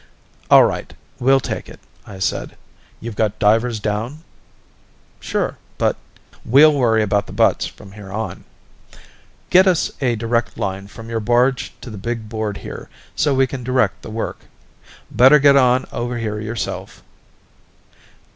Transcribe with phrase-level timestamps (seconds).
[0.49, 2.57] "All right, we'll take it," I said.
[2.99, 4.23] "You've got divers down?"
[5.19, 5.95] "Sure, but"
[6.43, 8.43] "We'll worry about the buts from here on.
[9.51, 13.45] Get us a direct line from your barge to the big board here so we
[13.45, 14.45] can direct the work.
[15.11, 17.03] Better get on over here yourself."